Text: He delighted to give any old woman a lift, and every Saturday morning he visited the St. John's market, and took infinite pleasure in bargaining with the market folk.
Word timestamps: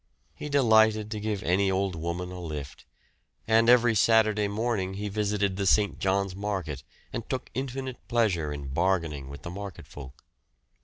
He 0.33 0.49
delighted 0.49 1.11
to 1.11 1.19
give 1.19 1.43
any 1.43 1.69
old 1.69 1.93
woman 1.95 2.31
a 2.31 2.39
lift, 2.39 2.85
and 3.47 3.69
every 3.69 3.93
Saturday 3.93 4.47
morning 4.47 4.95
he 4.95 5.09
visited 5.09 5.57
the 5.57 5.67
St. 5.67 5.99
John's 5.99 6.35
market, 6.35 6.81
and 7.13 7.29
took 7.29 7.51
infinite 7.53 8.07
pleasure 8.07 8.51
in 8.51 8.69
bargaining 8.69 9.29
with 9.29 9.43
the 9.43 9.51
market 9.51 9.85
folk. 9.85 10.25